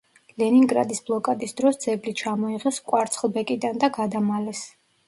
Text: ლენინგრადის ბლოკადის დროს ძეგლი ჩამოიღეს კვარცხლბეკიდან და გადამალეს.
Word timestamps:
ლენინგრადის 0.43 1.01
ბლოკადის 1.09 1.53
დროს 1.61 1.79
ძეგლი 1.85 2.15
ჩამოიღეს 2.25 2.81
კვარცხლბეკიდან 2.89 3.83
და 3.87 3.97
გადამალეს. 4.01 4.69